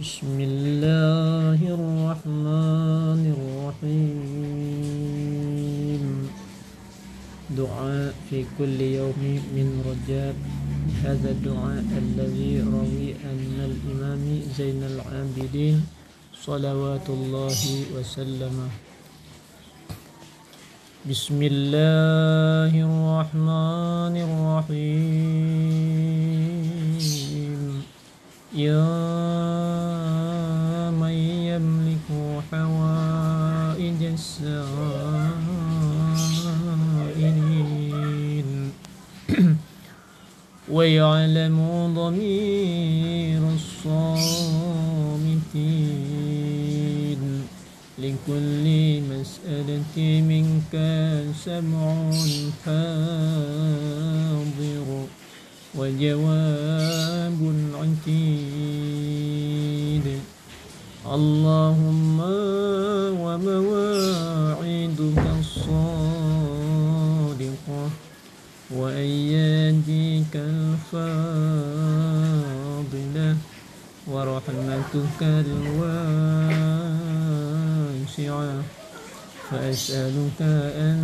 بسم 0.00 0.32
الله 0.40 1.60
الرحمن 1.60 3.22
الرحيم. 3.36 4.44
دعاء 7.52 8.14
في 8.30 8.48
كل 8.56 8.80
يوم 8.80 9.20
من 9.52 9.68
رجاب 9.84 10.36
هذا 11.04 11.30
الدعاء 11.36 11.84
الذي 11.84 12.64
روي 12.64 13.12
أن 13.28 13.56
الإمام 13.60 14.24
زين 14.56 14.80
العابدين 14.80 15.84
صلوات 16.32 17.04
الله 17.04 17.60
وسلم 17.92 18.56
بسم 21.04 21.38
الله 21.42 22.72
الرحمن 22.72 24.14
الرحيم. 24.16 25.60
يا 28.54 28.90
من 30.90 31.10
يملك 31.10 32.42
حوائج 32.52 34.02
السائلين؟ 34.02 34.50
ويعلم 40.74 41.58
ضمير 41.94 43.42
الصامتين. 43.54 44.00
لكل 47.98 49.00
مسألة 49.00 49.96
منك 50.22 50.74
سمع 51.44 52.10
حاضر. 52.66 54.00
وجواب 55.74 57.40
عتيد 57.74 58.86
اللهم 61.06 62.18
ومواعيدك 63.22 65.18
الصادقة 65.40 66.30
وأياديك 68.70 70.34
الفاضلة 70.34 71.30
ورحمتك 74.10 75.20
الواسعة. 75.22 75.79
فأسألك 79.50 80.40
أن 80.78 80.98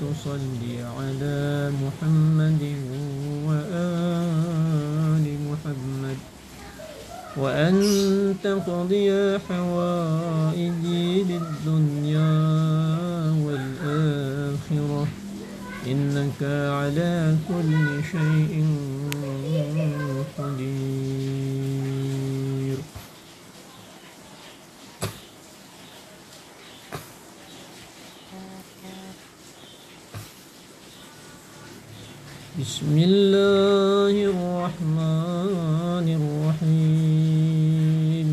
تصلي 0.00 0.82
على 0.82 1.70
محمد 1.84 2.62
وآل 3.46 5.26
محمد 5.50 6.18
وأن 7.36 7.74
تقضي 8.42 9.38
حوائجي 9.48 11.22
للدنيا 11.22 12.32
والآخرة. 13.44 15.06
إنك 15.86 16.42
على 16.78 17.36
كل 17.48 17.72
شيء 18.12 18.54
بسم 32.62 32.94
الله 32.94 34.14
الرحمن 34.30 36.06
الرحيم. 36.62 38.30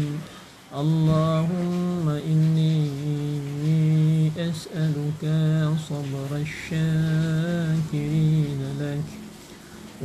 اللهم 0.69 2.05
إني 2.09 2.81
أسألك 4.37 5.23
صبر 5.89 6.29
الشاكرين 6.45 8.61
لك 8.77 9.09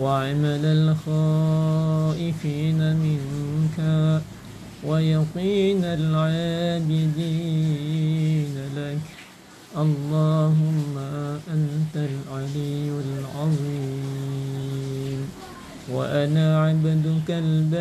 وعمل 0.00 0.64
الخائفين 0.80 2.80
منك 2.96 3.76
ويقين 4.88 5.84
العابدين 5.84 7.12
لك. 8.76 9.04
اللهم 9.74 10.94
أنت 11.50 11.94
العلي 11.96 12.86
العظيم. 13.04 14.13
وأنا 15.88 16.60
عبدك 16.60 17.28
البائس 17.28 17.74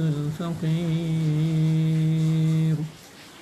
الفقير. 0.00 0.74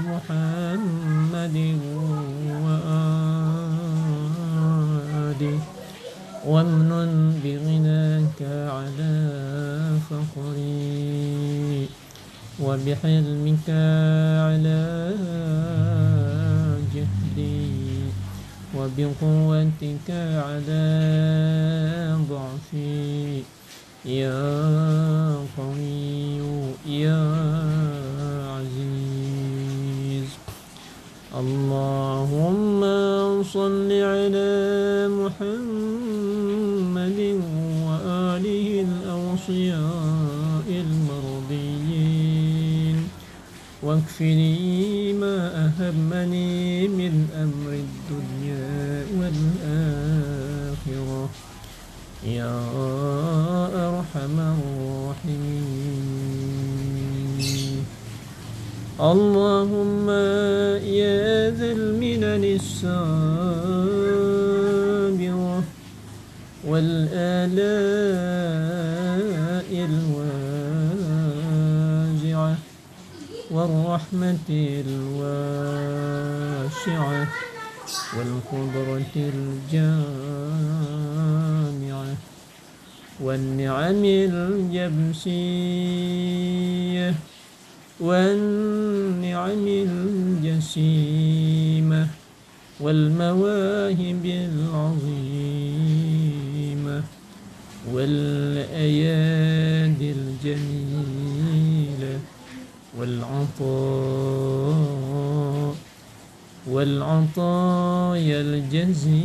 محمد 0.07 1.77
وآله. 2.63 3.19
وامنن 6.45 7.39
بغناك 8.39 8.71
على 8.71 9.99
فقري 10.09 11.87
وبحلمك 12.63 13.69
على 14.39 15.13
جهدي. 16.95 17.89
وبقوتك 18.75 20.09
على 20.09 20.85
ضعفي. 22.29 23.41
يا 24.05 25.35
قوي 25.57 26.39
يا 26.87 27.23
عزيز. 28.55 30.29
اللهم 31.39 32.81
صل 33.43 33.91
على 33.91 35.07
محمد. 35.11 35.98
الأوصياء 39.49 40.69
المرضيين 41.49 42.17
واكفني 43.83 45.13
ما 45.13 45.65
أهمني 45.65 46.87
من 46.87 47.27
أمر 47.35 47.73
الدنيا 47.73 49.05
والآخرة. 49.17 50.49
يا 52.27 52.59
أرحم 53.89 54.39
الراحمين. 54.39 55.79
اللهم 58.99 60.09
يا 60.83 61.49
ذا 61.49 61.71
المنن 61.71 62.43
السابرة 62.59 62.99
والآلاء 66.67 67.69
والرحمة 74.13 74.49
الواسعة 75.69 77.27
والقدرة 78.17 79.15
الجامعة 79.15 80.09
والنعم 83.21 84.05
الجبسية 85.05 85.35
والنعم 87.99 89.67
الجسيمة 90.41 91.27
والمواهب 92.79 94.25
العظيمة 94.25 95.19
والأيادي 97.93 99.31
الجميلة 100.11 101.08
والعطاء 102.99 103.69
والعطايا 106.67 108.41
الجزيلة. 108.41 109.19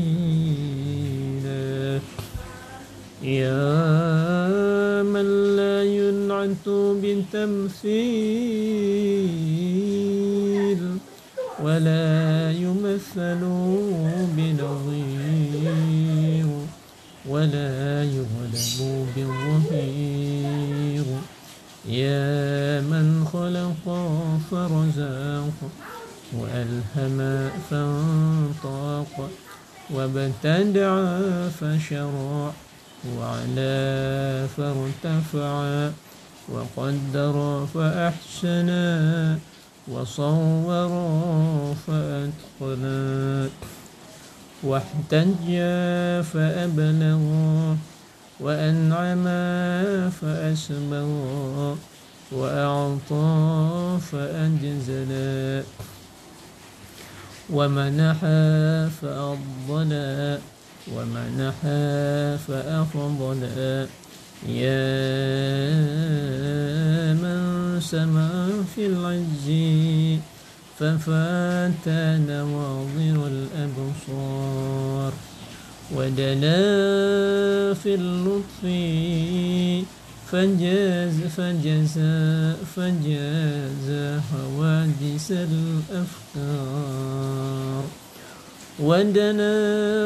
يا 3.23 5.03
من 5.03 5.57
لا 5.57 5.83
ينعت 5.85 6.69
بتمثيل 7.03 8.03
ولا 11.63 12.53
يمثل 12.53 13.43
بنظير 14.37 15.67
ولا 17.29 18.05
يغلب 18.05 18.79
بالظهير. 19.17 21.07
يا 21.89 22.81
من 22.81 23.14
فرزاق 24.55 25.59
وألهم 26.39 27.19
فانطاق 27.71 29.31
وابتدع 29.91 30.91
فشرع 31.59 32.53
وعلى 33.17 33.75
فارتفع 34.57 35.91
وقدر 36.49 37.67
فأحسن 37.75 38.71
وصور 39.89 40.93
فأتقنا 41.87 43.49
واحتج 44.63 45.47
فأبلغ 46.33 47.23
وأنعم 48.41 49.25
فأسبغ. 50.11 51.75
وأعطى 52.35 53.99
فأجزلا 54.13 55.63
ومنح 57.51 58.19
فأضلا 59.03 60.39
ومنح 60.95 61.59
فأفضلا 62.47 63.87
يا 64.49 64.95
من 67.23 67.81
سما 67.81 68.65
في 68.75 68.87
العز 68.87 69.49
ففات 70.79 71.87
نواظر 72.29 73.19
الأبصار. 73.27 75.13
ودنا 75.95 76.59
في 77.75 77.95
اللطف 77.95 78.65
فجاز 80.35 81.19
فجزا 81.37 82.57
فجاز 82.77 83.87
حوادث 84.31 85.29
الأفكار. 86.11 87.05
ودنا 88.79 89.55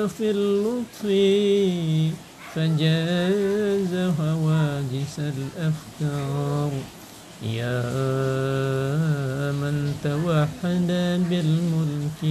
في 0.06 0.30
اللطف 0.30 1.02
فجاز 2.54 3.92
حوادث 4.18 5.16
الأفكار. 5.18 6.72
يا 7.42 7.82
من 9.52 9.76
توحد 10.04 10.90
بالملك 11.30 12.22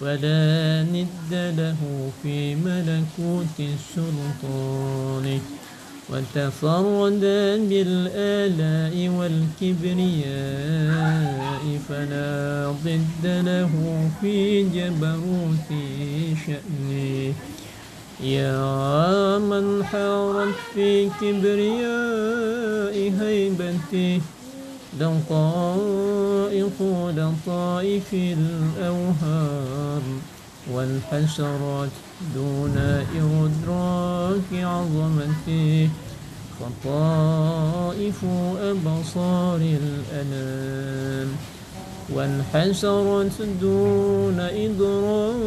ولا 0.00 0.82
ند 0.82 1.32
له 1.58 1.80
في 2.22 2.54
ملكوت 2.54 3.56
السلطان. 3.58 5.40
وتفرد 6.10 7.24
بالآلاء 7.68 8.94
والكبرياء 9.18 10.22
فلا 11.88 12.74
ضد 12.84 13.24
له 13.24 13.72
في 14.20 14.62
جبروت 14.62 15.70
شأنه. 16.46 17.34
يا 18.22 19.38
من 19.38 19.84
حارت 19.84 20.54
في 20.74 21.08
كبرياء 21.20 22.94
هيبته 23.20 24.20
دقائق 25.00 26.78
لطائف 27.16 28.08
الأوهام. 28.14 30.06
والحسرات 30.70 31.90
دون 32.34 32.76
إدراك 33.16 34.50
عظمته 34.52 35.88
خطائف 36.60 38.24
أبصار 38.70 39.60
الأنام. 39.60 41.28
وانحسرت 42.14 43.38
دون 43.60 44.38
إدراك 44.38 45.42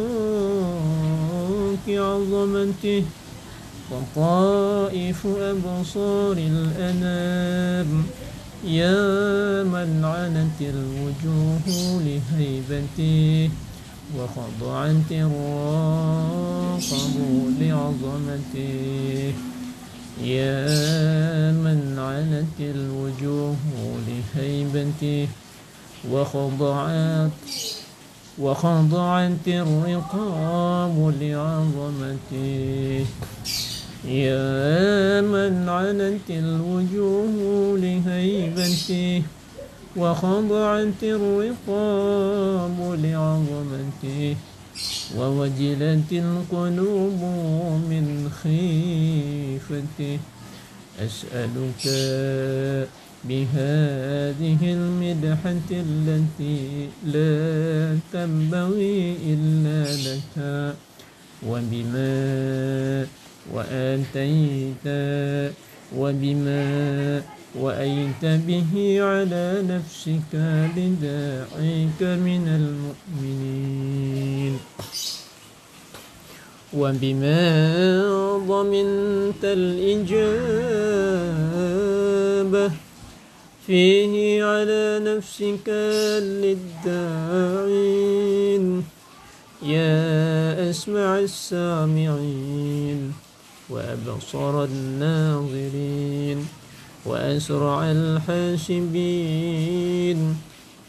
عظمته 1.88 3.04
خطائف 3.90 5.26
أبصار 5.26 6.36
الأنام. 6.36 8.06
يا 8.64 9.62
من 9.62 10.04
عنت 10.04 10.58
الوجوه 10.60 11.66
لهيبته 12.06 13.50
وخضعت 14.14 15.10
الراقب 15.10 17.14
لعظمته 17.60 19.32
يا 20.22 21.52
من 21.52 21.98
عنت 21.98 22.58
الوجوه 22.60 23.56
لهيبته 24.06 25.28
وخضعت 26.10 27.30
وخضعت 28.38 29.46
الرقاب 29.48 31.14
لعظمته 31.20 33.06
يا 34.04 35.20
من 35.20 35.68
عنت 35.68 36.30
الوجوه 36.30 37.78
لهيبته 37.78 39.22
وخضعت 39.96 41.02
الرقاب 41.02 42.78
لعظمته 43.04 44.36
ووجلت 45.16 46.10
القلوب 46.12 47.20
من 47.90 48.30
خيفته. 48.42 50.18
أسألك 51.00 51.84
بهذه 53.24 54.60
المدحة 54.62 55.70
التي 55.70 56.88
لا 57.06 57.98
تنبغي 58.12 59.16
إلا 59.26 59.80
لك 60.06 60.36
وبما 61.46 63.06
وآتيت 63.52 64.86
وبما 65.96 67.22
وأيت 67.60 68.24
به 68.24 68.98
على 69.00 69.62
نفسك 69.64 70.32
لداعيك 70.76 72.00
من 72.02 72.44
المؤمنين. 72.60 74.58
وبما 76.76 77.40
ضمنت 78.48 79.42
الإجابة 79.44 80.36
فيه 83.66 84.44
على 84.44 85.00
نفسك 85.02 85.68
للداعين. 86.44 87.64
يا 89.62 90.70
أسمع 90.70 91.18
السامعين 91.18 93.12
وأبصر 93.70 94.64
الناظرين. 94.64 96.46
وأسرع 97.06 97.90
الحاسبين. 97.90 98.96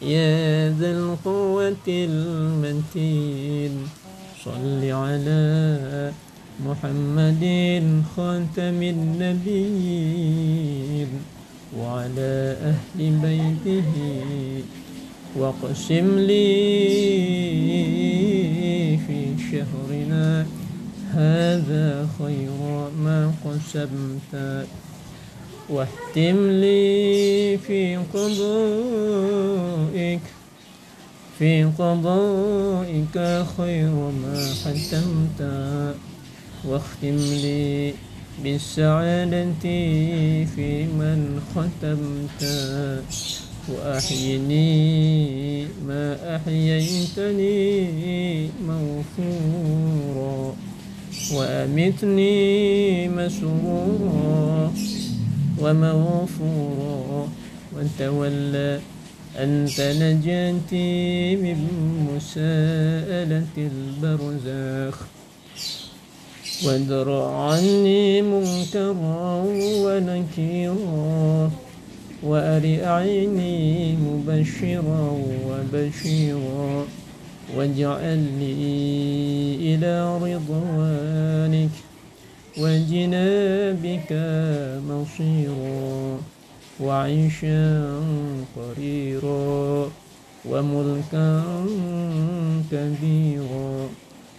يا 0.01 0.69
ذا 0.79 0.91
القوة 0.91 1.87
المتين. 1.87 3.71
صل 4.45 4.83
على 4.85 6.11
محمد 6.65 7.43
خاتم 8.15 8.79
النبيين 8.95 10.17
وعلى 11.79 12.55
أهل 12.71 12.99
بيته. 13.23 13.91
واقسم 15.35 16.19
لي 16.19 16.57
في 19.07 19.19
شهرنا 19.51 20.45
هذا 21.13 22.07
خير 22.19 22.59
ما 23.03 23.19
قسمت. 23.45 24.33
واحتم 25.69 26.51
لي 26.51 27.57
في 27.57 27.95
قضائك. 28.13 29.39
في 31.39 31.63
قضائك 31.63 33.45
خير 33.57 33.91
ما 33.91 34.53
حتمت 34.65 35.39
واختم 36.65 37.17
لي 37.43 37.93
بالسعادة 38.43 39.51
في 40.55 40.83
من 40.83 41.41
ختمت. 41.55 42.41
وأحيني 43.69 45.65
ما 45.87 46.35
أحييتني 46.35 47.69
مغفورا 48.67 50.55
وأمتني 51.33 53.09
مسرورا. 53.09 54.71
ومغفورا 55.61 57.29
وتولى 57.75 58.79
أنت 59.37 59.81
نجاتي 59.81 61.35
من 61.35 61.57
مساءلة 62.09 63.53
البرزاخ 63.57 64.95
وادرع 66.65 67.51
عني 67.51 68.21
منكرا 68.21 69.43
ونكيرا 69.85 71.51
وأرعني 72.23 73.95
مبشرا 73.95 75.03
وبشيرا. 75.47 76.85
واجعل 77.55 78.19
لي 78.39 79.75
إلى 79.75 80.17
رضوانك 80.17 81.69
وجنابك 82.57 84.11
مصيرا 84.89 86.19
وعيشا 86.79 87.65
قريرا 88.55 89.89
وملكا 90.49 91.29
كبيرا 92.71 93.69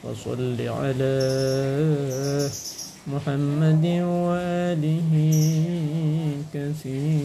وصل 0.04 0.58
على 0.58 1.18
محمد 3.06 3.84
وآله 4.02 5.12
كثيرا. 6.54 7.18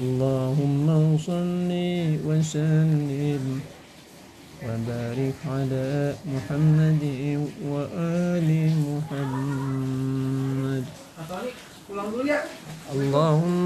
اللهم 0.00 0.86
صل 1.18 1.70
وسلم 2.28 3.09
وبارك 4.60 5.38
على 5.56 5.88
محمد 6.32 7.04
وآل 7.72 8.50
محمد. 8.88 10.84
اللهم 12.94 13.58